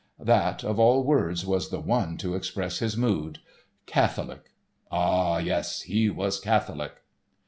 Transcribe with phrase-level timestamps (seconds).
[0.25, 3.37] That, of all words, was the one to express his mood.
[3.85, 4.49] Catholic,
[4.91, 6.93] ah, yes, he was catholic!